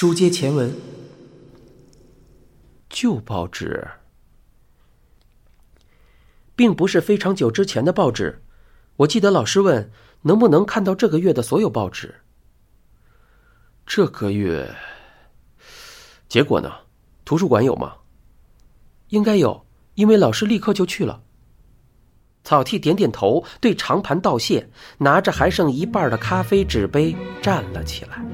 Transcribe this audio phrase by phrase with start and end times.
[0.00, 0.72] 书接前文，
[2.88, 3.84] 旧报纸，
[6.54, 8.40] 并不是非常久之前的报纸。
[8.94, 9.90] 我记得老师问
[10.22, 12.14] 能不能看到这个月的所有报纸。
[13.84, 14.72] 这个月，
[16.28, 16.72] 结果呢？
[17.24, 17.96] 图书馆有吗？
[19.08, 21.24] 应该有，因为老师立刻就去了。
[22.44, 28.24] 草剃点点头，对长盘道谢，拿着还剩一半的咖啡纸杯站了起来。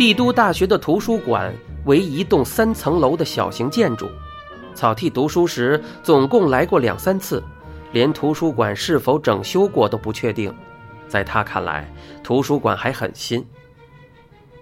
[0.00, 1.54] 帝都大学的图书馆
[1.84, 4.10] 为一栋三层楼的小型建筑。
[4.72, 7.44] 草剃读书时总共来过两三次，
[7.92, 10.50] 连图书馆是否整修过都不确定。
[11.06, 11.86] 在他看来，
[12.24, 13.46] 图书馆还很新。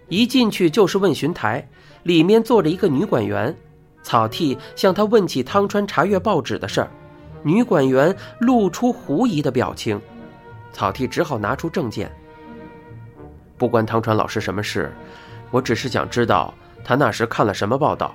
[0.08, 1.64] 一进去就是问询台，
[2.02, 3.56] 里面坐着一个女管员。
[4.02, 6.90] 草剃向她问起汤川查阅报纸的事儿，
[7.44, 10.00] 女管员露出狐疑的表情。
[10.72, 12.10] 草剃只好拿出证件。
[13.56, 14.92] 不关汤川老师什么事。
[15.50, 16.52] 我只是想知道
[16.84, 18.14] 他那时看了什么报道。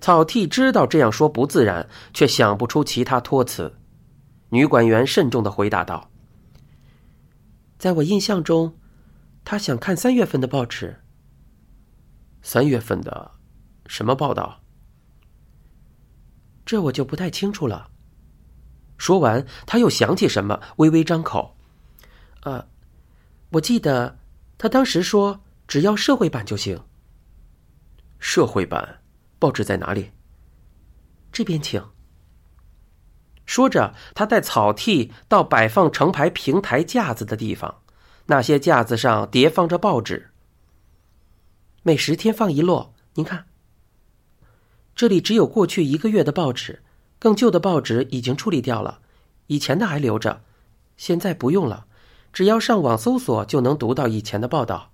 [0.00, 3.76] 草剃知道这样说不自然，却想不出其他托词。
[4.48, 6.10] 女管员慎重的回答道
[7.78, 8.74] ：“在我印象中，
[9.44, 11.00] 他想看三月份的报纸。
[12.40, 13.30] 三月份的
[13.86, 14.60] 什么报道？
[16.64, 17.90] 这我就不太清楚了。”
[18.96, 21.56] 说完，他又想起什么，微微张口
[22.44, 22.66] ：“呃，
[23.50, 24.18] 我记得
[24.56, 26.82] 他当时说。”只要社会版就行。
[28.18, 29.02] 社会版
[29.38, 30.10] 报纸在哪里？
[31.30, 31.80] 这边请。
[33.46, 37.82] 说着，他带草剃到摆放成排平台架子的地方，
[38.26, 40.32] 那些架子上叠放着报纸，
[41.84, 42.92] 每十天放一摞。
[43.14, 43.46] 您看，
[44.96, 46.82] 这里只有过去一个月的报纸，
[47.20, 49.00] 更旧的报纸已经处理掉了，
[49.46, 50.42] 以前的还留着，
[50.96, 51.86] 现在不用了，
[52.32, 54.89] 只要上网搜索就能读到以前的报道。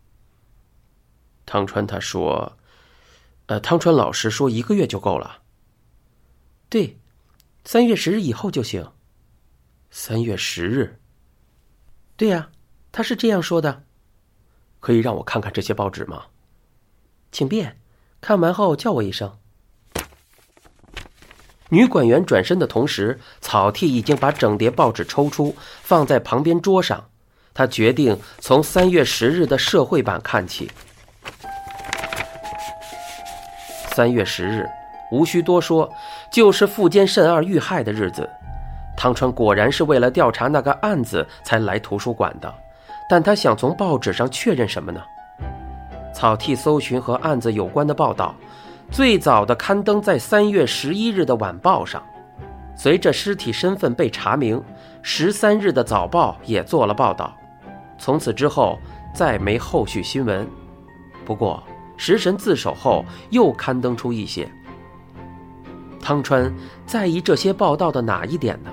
[1.46, 2.58] 汤川他说
[3.46, 5.38] ：“呃，汤川老师说一个月就够了。
[6.68, 6.98] 对，
[7.64, 8.86] 三月十日以后就行。
[9.90, 11.00] 三月十日，
[12.16, 12.50] 对呀，
[12.90, 13.84] 他是这样说的。
[14.80, 16.26] 可以让我看看这些报纸吗？
[17.32, 17.80] 请便，
[18.20, 19.38] 看完后叫我一声。”
[21.70, 27.08] 女管员转身的同时，草剃已经把整叠报纸抽出，放在旁边桌上。
[27.54, 30.70] 他决定从三月十日的社会版看起。
[33.96, 34.68] 三月十日，
[35.10, 35.90] 无需多说，
[36.30, 38.28] 就是富坚慎二遇害的日子。
[38.94, 42.54] 汤川果然是为了调查那个案子才来图书馆的，
[43.08, 45.00] 但他想从报纸上确认什么呢？
[46.14, 48.34] 草剃搜寻和案子有关的报道，
[48.90, 52.02] 最早的刊登在三月十一日的晚报上。
[52.74, 54.62] 随着尸体身份被查明，
[55.00, 57.34] 十三日的早报也做了报道。
[57.96, 58.78] 从此之后，
[59.14, 60.46] 再没后续新闻。
[61.24, 61.62] 不过。
[61.96, 64.48] 食神自首后，又刊登出一些。
[66.00, 66.52] 汤川
[66.86, 68.70] 在意这些报道的哪一点呢？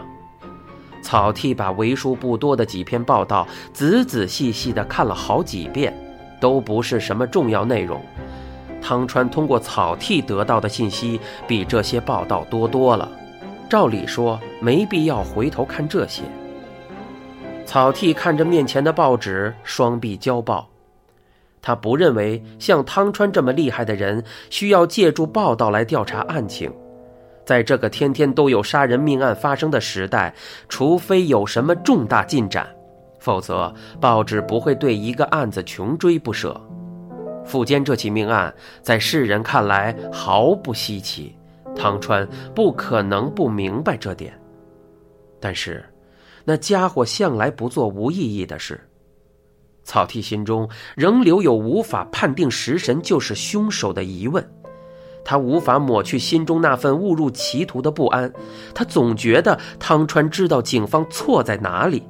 [1.02, 5.94] 草剃把为数不多的几篇报道仔仔细细的看了好几遍，
[6.40, 8.02] 都不是什么重要内容。
[8.82, 13.10] 汤川通过草剃得到的信息比这些报道多多了，
[13.70, 16.24] 照理说没必要回头看这些。
[17.66, 20.70] 草剃看着面前的报纸，双臂交抱。
[21.66, 26.70] 他不认为像汤川这么厉害的人需要借助报道来调查案情，
[27.46, 30.36] 在这个天天都有杀人命案发生的时代，
[30.68, 32.68] 除非有什么重大进展，
[33.18, 36.60] 否则报纸不会对一个案子穷追不舍。
[37.46, 41.34] 富坚这起命案在世人看来毫不稀奇，
[41.74, 44.38] 汤川不可能不明白这点。
[45.40, 45.84] 但是，
[46.44, 48.78] 那家伙向来不做无意义的事。
[49.84, 54.44] 草剃心中仍留有无法判定食神就是凶手的疑问，
[55.26, 58.32] 他无法抹去心中那份误入歧途的不安。
[58.74, 62.04] 他总觉得汤川知道警方错在哪里。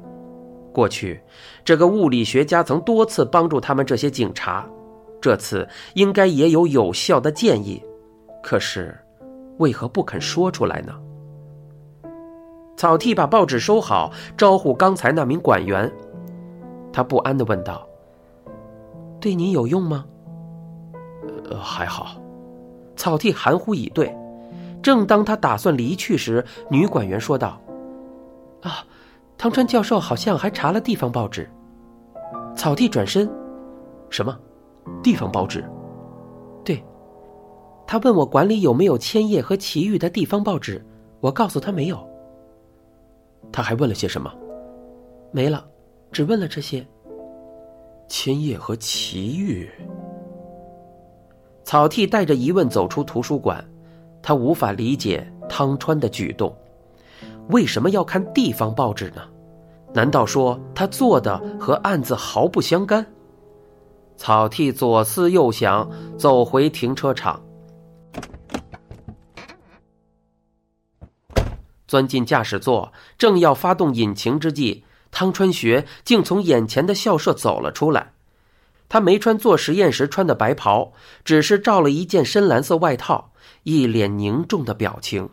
[0.72, 1.22] 过去，
[1.64, 4.68] 这个物理学家曾多次帮助他们这些警察，
[5.22, 7.82] 这次应该也有有效的建议。
[8.42, 8.98] 可是，
[9.58, 10.94] 为何不肯说出来呢？
[12.76, 15.92] 草剃把报纸收好，招呼刚才那名管员。
[16.94, 17.86] 他不安的问道
[19.20, 20.06] ：“对您有用吗
[21.50, 22.16] ？”“呃，还好。”
[22.96, 24.16] 草剃含糊以对。
[24.82, 27.60] 正当他打算离去时，女管员说道
[28.62, 28.86] ：“啊，
[29.38, 31.50] 汤川教授好像还查了地方报纸。”
[32.56, 33.28] 草剃转身
[34.12, 34.38] ：“什么？
[35.02, 35.64] 地方报纸
[36.64, 36.84] ？”“对。”
[37.88, 40.86] 他问我馆里有没有千叶和奇玉的地方报纸，
[41.20, 41.98] 我告诉他没有。
[43.52, 44.32] 他还问了些什么？
[45.32, 45.66] 没了。
[46.14, 46.86] 只问了这些。
[48.08, 49.68] 千叶和祁煜。
[51.64, 53.64] 草剃带着疑问走出图书馆，
[54.22, 56.56] 他无法理解汤川的举动，
[57.50, 59.24] 为什么要看地方报纸呢？
[59.94, 63.06] 难道说他做的和案子毫不相干？
[64.16, 67.42] 草剃左思右想，走回停车场，
[71.88, 74.84] 钻进驾驶座，正要发动引擎之际，
[75.14, 78.12] 汤川学竟从眼前的校舍走了出来。
[78.90, 80.92] 他没穿做实验时穿的白袍，
[81.24, 83.32] 只是罩了一件深蓝色外套，
[83.64, 85.30] 一脸凝重的表情，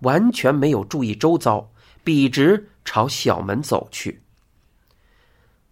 [0.00, 1.70] 完全没有注意周遭，
[2.04, 4.22] 笔直朝小门走去。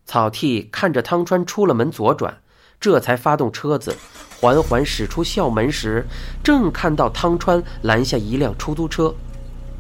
[0.04, 2.40] 草剃看着汤川出了门左转。
[2.80, 3.94] 这才发动车子，
[4.40, 6.06] 缓缓驶出校门时，
[6.42, 9.14] 正看到汤川拦下一辆出租车。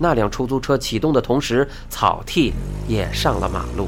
[0.02, 2.54] 那辆出租车启动的同时，草剃
[2.88, 3.86] 也上了马路。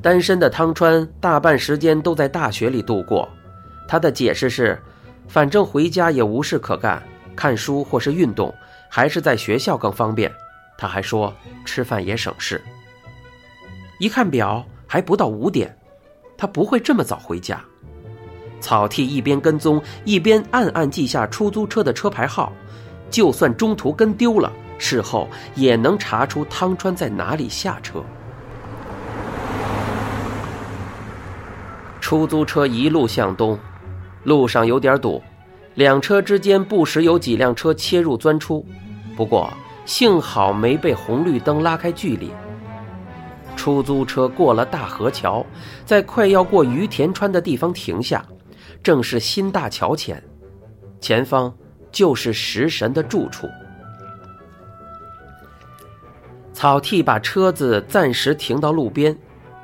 [0.00, 3.28] 单身的汤川大半时间都在大学里度过，
[3.86, 4.80] 他的解释是：
[5.28, 7.02] 反正回家也无事可干，
[7.34, 8.54] 看书或是运动，
[8.88, 10.32] 还是在学校更方便。
[10.78, 11.34] 他还说，
[11.66, 12.62] 吃饭也省事。
[13.98, 15.76] 一看表，还不到五点，
[16.38, 17.62] 他不会这么早回家。
[18.60, 22.52] 草剃一边跟踪，一边暗暗记下出租车的车牌号，
[23.10, 28.02] 就算中途跟丢了，事后也能查出汤川在哪里下车。
[32.00, 33.58] 出租车一路向东，
[34.22, 35.22] 路上有点堵，
[35.74, 38.64] 两车之间不时有几辆车切入钻出，
[39.16, 39.52] 不过
[39.84, 42.30] 幸好没被红绿灯拉开距离。
[43.56, 45.44] 出租车过了大河桥，
[45.84, 48.24] 在快要过于田川的地方停下，
[48.82, 50.22] 正是新大桥前，
[51.00, 51.52] 前方
[51.90, 53.48] 就是食神的住处。
[56.52, 59.16] 草剃把车子暂时停到路边，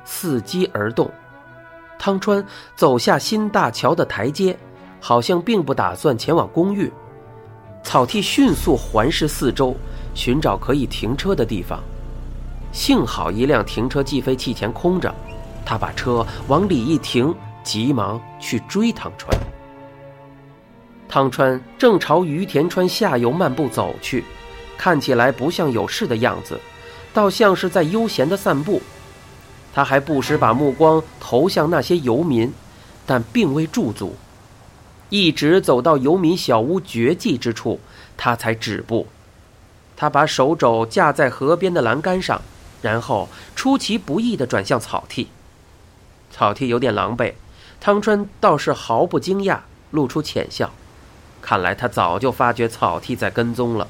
[0.05, 1.09] 伺机而动。
[1.97, 2.45] 汤川
[2.75, 4.57] 走下新大桥的台阶，
[4.99, 6.91] 好像并不打算前往公寓。
[7.81, 9.75] 草剃迅速环视四周，
[10.13, 11.81] 寻找可以停车的地方。
[12.71, 15.13] 幸好一辆停车计费器前空着，
[15.65, 19.35] 他把车往里一停，急忙去追汤川。
[21.07, 24.23] 汤川正朝于田川下游漫步走去，
[24.77, 26.59] 看起来不像有事的样子，
[27.13, 28.81] 倒像是在悠闲的散步。
[29.73, 32.53] 他还不时把目光投向那些游民，
[33.05, 34.15] 但并未驻足，
[35.09, 37.79] 一直走到游民小屋绝迹之处，
[38.17, 39.07] 他才止步。
[39.95, 42.41] 他把手肘架在河边的栏杆上。
[42.81, 45.29] 然后出其不意地转向草剃，
[46.29, 47.31] 草地有点狼狈，
[47.83, 49.59] 汤川倒是毫不惊讶，
[49.91, 50.71] 露出浅笑，
[51.41, 53.89] 看来他早就发觉草剃在跟踪了。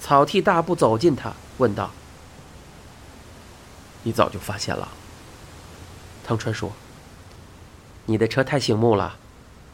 [0.00, 1.92] 草剃大步走近他，问道
[4.02, 4.88] ：“你早就发现了？”
[6.26, 6.72] 汤川说
[8.06, 9.16] ：“你的车太醒目了，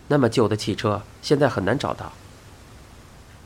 [0.09, 2.13] 那么旧的汽车现在很难找到。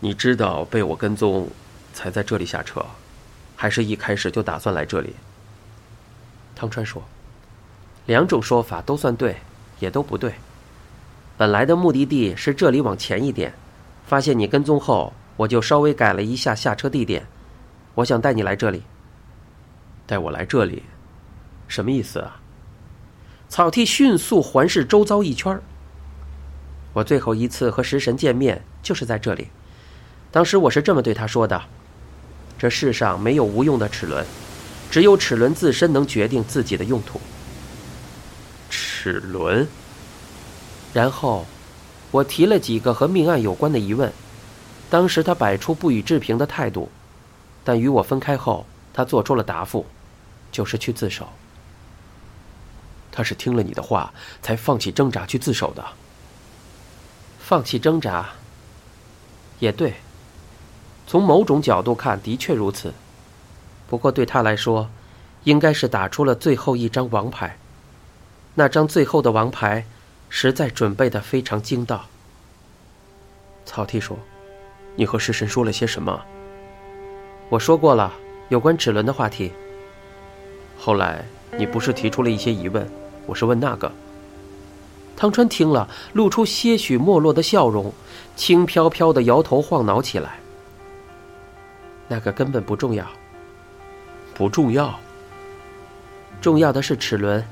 [0.00, 1.48] 你知道被我跟踪，
[1.94, 2.84] 才在这里下车。”
[3.54, 5.14] 还是一开始就打算来这里。
[6.56, 7.00] 汤川说
[8.06, 9.36] ：“两种说法都算对，
[9.78, 10.34] 也都不对。
[11.36, 13.52] 本来的目的地是这里往前一点，
[14.06, 17.26] 发现你跟踪后，我就稍微改了一下下车地点。
[17.94, 18.82] 我想带你来这里。
[20.06, 20.82] 带我来这里，
[21.68, 22.40] 什么意思啊？”
[23.48, 25.60] 草剃迅速环视周遭一圈。
[26.92, 29.48] 我最后一次和食神见面就是在这里，
[30.30, 31.60] 当时我是这么对他说的。
[32.58, 34.24] 这世上没有无用的齿轮，
[34.90, 37.20] 只有齿轮自身能决定自己的用途。
[39.02, 39.66] 齿轮。
[40.92, 41.44] 然后，
[42.12, 44.12] 我提了几个和命案有关的疑问。
[44.88, 46.88] 当时他摆出不予置评的态度，
[47.64, 49.84] 但与我分开后，他做出了答复，
[50.52, 51.28] 就是去自首。
[53.10, 55.84] 他是听了你的话才放弃挣扎去自首的。
[57.40, 58.30] 放弃挣扎。
[59.58, 59.94] 也对。
[61.08, 62.94] 从某种角度看，的确如此。
[63.88, 64.88] 不过对他来说，
[65.42, 67.58] 应该是打出了最后一张王牌。
[68.54, 69.84] 那张最后的王牌，
[70.28, 72.06] 实在准备的非常精到。
[73.64, 74.18] 草剃说
[74.94, 76.22] ：“你和食神说了些什么？”
[77.48, 78.12] 我说过了，
[78.50, 79.52] 有关齿轮的话题。
[80.78, 81.24] 后来
[81.56, 82.86] 你不是提出了一些疑问？
[83.26, 83.90] 我是问那个。
[85.16, 87.92] 汤川听了，露出些许没落的笑容，
[88.34, 90.40] 轻飘飘的摇头晃脑起来。
[92.08, 93.06] 那个根本不重要，
[94.34, 94.98] 不重要。
[96.40, 97.46] 重要的是齿轮，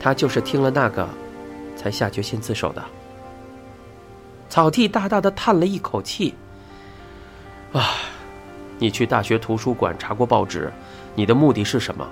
[0.00, 1.08] 他就是听了那个，
[1.76, 2.84] 才下决心自首的。
[4.48, 6.34] 草剃大大的叹了一口气，
[7.72, 7.90] 啊，
[8.78, 10.72] 你去大学图书馆查过报纸，
[11.14, 12.08] 你的目的是什么？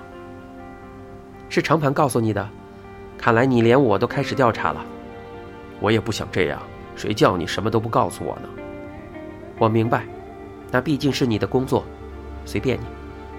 [1.48, 2.48] 是长盘告诉你的。
[3.16, 4.84] 看来你连我都开始调查了。
[5.80, 6.60] 我也不想这样，
[6.94, 8.48] 谁叫你什么都不告诉我呢？
[9.58, 10.04] 我明白，
[10.70, 11.84] 那毕竟是你的工作，
[12.44, 12.84] 随便你，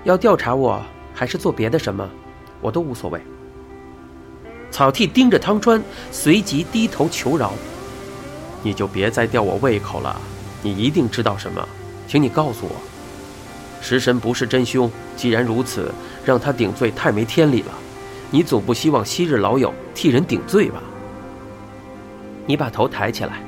[0.06, 0.82] 要调查我
[1.14, 2.10] 还是做别的什么，
[2.62, 3.22] 我都无所谓。
[4.70, 5.82] 草剃盯着汤川，
[6.12, 7.54] 随即低头求饶
[8.62, 10.20] ：“你就别再吊我胃口了，
[10.62, 11.68] 你一定知道什么，
[12.08, 12.76] 请你告诉我。
[13.82, 15.92] 食神不是真凶，既然如此，
[16.26, 17.72] 让他顶罪太没天理了。
[18.30, 20.82] 你总不希望昔日老友替人顶罪吧？”
[22.46, 23.42] 你把头抬起来。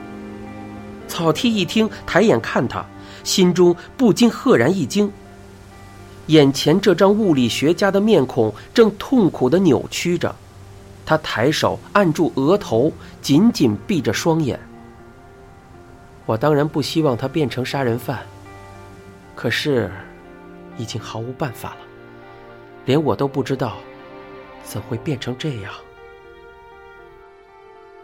[1.07, 2.85] 草剃一听，抬眼看他，
[3.23, 5.11] 心中不禁赫然一惊。
[6.27, 10.33] 眼前这张物理学家的面孔正痛苦的扭曲着。
[11.09, 14.59] 他抬手按住额头，紧紧闭着双眼。
[16.27, 18.19] 我当然不希望他变成杀人犯，
[19.35, 19.89] 可是，
[20.77, 21.77] 已经毫无办法了。
[22.85, 23.77] 连我都不知道，
[24.63, 25.73] 怎会变成这样？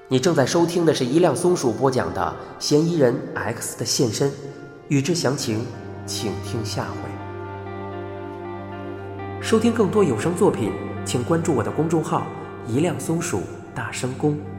[0.07, 4.31] 你正在收听的是一辆松鼠播讲的《嫌疑人 X 的现身》，
[4.87, 5.63] 欲知详情，
[6.07, 6.97] 请听下回。
[9.39, 10.71] 收听更多有声作品，
[11.05, 12.25] 请关注我的公众号。
[12.67, 13.43] 一辆松鼠
[13.75, 14.54] 大声公。